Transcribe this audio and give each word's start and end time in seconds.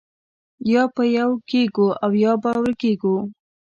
یا 0.71 0.83
به 0.95 1.03
یو 1.17 1.31
کېږو 1.49 1.87
او 2.03 2.11
یا 2.23 2.33
به 2.41 2.51
ورکېږو 2.61 3.15